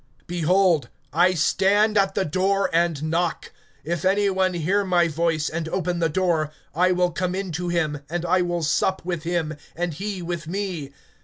[0.27, 3.51] (20)Behold, I stand at the door, and knock;
[3.83, 7.69] if any one hear my voice, and open the door, I will come in to
[7.69, 10.91] him, and I will sup with him and he with me.